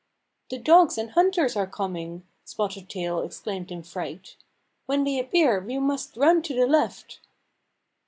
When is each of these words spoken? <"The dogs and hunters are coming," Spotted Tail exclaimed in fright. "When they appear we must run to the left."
<"The 0.49 0.57
dogs 0.57 0.97
and 0.97 1.11
hunters 1.11 1.55
are 1.55 1.67
coming," 1.67 2.25
Spotted 2.43 2.89
Tail 2.89 3.19
exclaimed 3.21 3.71
in 3.71 3.83
fright. 3.83 4.35
"When 4.87 5.03
they 5.03 5.19
appear 5.19 5.59
we 5.59 5.77
must 5.77 6.17
run 6.17 6.41
to 6.41 6.55
the 6.55 6.65
left." 6.65 7.19